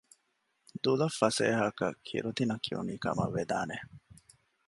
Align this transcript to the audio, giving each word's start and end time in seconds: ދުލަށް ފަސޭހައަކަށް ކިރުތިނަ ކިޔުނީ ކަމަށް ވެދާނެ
ދުލަށް 0.83 1.17
ފަސޭހައަކަށް 1.19 1.99
ކިރުތިނަ 2.07 2.55
ކިޔުނީ 2.63 2.95
ކަމަށް 3.03 3.33
ވެދާނެ 3.35 3.77